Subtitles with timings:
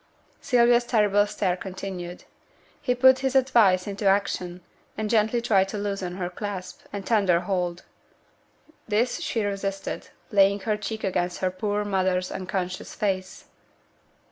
[0.41, 2.23] Sylvia's terrible stare continued:
[2.81, 4.61] he put his advice into action,
[4.97, 7.83] and gently tried to loosen her clasp, and tender hold.
[8.87, 13.45] This she resisted; laying her cheek against her poor mother's unconscious face.